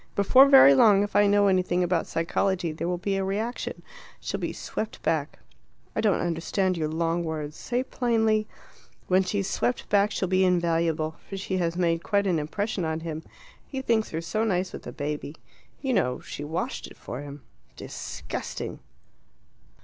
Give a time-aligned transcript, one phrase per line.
[0.15, 3.83] Before very long, if I know anything about psychology, there will be a reaction.
[4.19, 5.37] She'll be swept back."
[5.95, 7.55] "I don't understand your long words.
[7.55, 8.47] Say plainly"
[9.09, 11.17] "When she's swept back, she'll be invaluable.
[11.29, 13.21] For she has made quite an impression on him.
[13.67, 15.35] He thinks her so nice with the baby.
[15.83, 17.43] You know, she washed it for him."
[17.75, 18.79] "Disgusting!"